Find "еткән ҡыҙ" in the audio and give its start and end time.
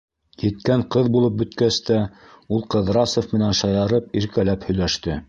0.43-1.09